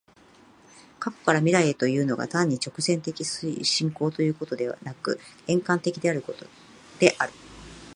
[0.99, 6.49] 過去から未来へというのが、単に直線的進行ということでなく、円環的であるということ
[6.97, 7.33] である。